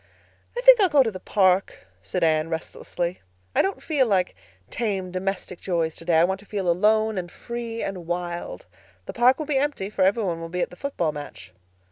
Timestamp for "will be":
9.37-9.59, 10.41-10.61